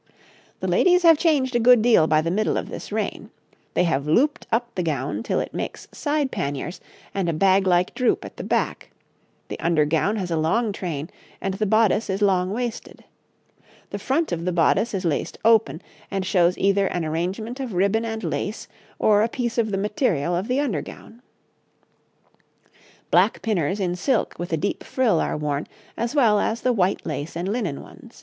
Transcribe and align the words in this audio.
The 0.61 0.67
ladies 0.67 1.03
have 1.03 1.19
changed 1.19 1.55
a 1.55 1.59
good 1.59 1.83
deal 1.83 2.07
by 2.07 2.21
the 2.23 2.31
middle 2.31 2.57
of 2.57 2.69
this 2.69 2.91
reign: 2.91 3.29
they 3.75 3.83
have 3.83 4.07
looped 4.07 4.47
up 4.51 4.73
the 4.73 4.81
gown 4.81 5.21
till 5.21 5.39
it 5.39 5.53
makes 5.53 5.87
side 5.91 6.31
panniers 6.31 6.81
and 7.13 7.29
a 7.29 7.33
bag 7.33 7.67
like 7.67 7.93
droop 7.93 8.25
at 8.25 8.37
the 8.37 8.43
back; 8.43 8.89
the 9.47 9.59
under 9.59 9.85
gown 9.85 10.15
has 10.15 10.31
a 10.31 10.37
long 10.37 10.71
train, 10.71 11.11
and 11.39 11.53
the 11.53 11.67
bodice 11.67 12.09
is 12.09 12.23
long 12.23 12.49
waisted. 12.49 13.03
The 13.91 13.99
front 13.99 14.31
of 14.31 14.43
the 14.43 14.51
bodice 14.51 14.95
is 14.95 15.05
laced 15.05 15.37
open, 15.45 15.83
and 16.09 16.25
shows 16.25 16.57
either 16.57 16.87
an 16.87 17.05
arrangement 17.05 17.59
of 17.59 17.73
ribbon 17.75 18.03
and 18.03 18.23
lace 18.23 18.67
or 18.97 19.21
a 19.21 19.29
piece 19.29 19.59
of 19.59 19.69
the 19.69 19.77
material 19.77 20.35
of 20.35 20.47
the 20.47 20.59
under 20.59 20.81
gown. 20.81 21.21
[Illustration: 22.23 22.73
{Two 22.73 22.73
hair 22.73 22.73
arrangements 22.73 22.73
and 22.73 22.73
necklines 22.73 22.97
for 22.97 23.01
women}] 23.03 23.09
Black 23.11 23.41
pinners 23.43 23.79
in 23.79 23.95
silk 23.95 24.35
with 24.39 24.51
a 24.51 24.57
deep 24.57 24.83
frill 24.83 25.19
are 25.19 25.37
worn 25.37 25.67
as 25.95 26.15
well 26.15 26.39
as 26.39 26.61
the 26.61 26.73
white 26.73 27.05
lace 27.05 27.35
and 27.37 27.47
linen 27.53 27.83
ones. 27.83 28.19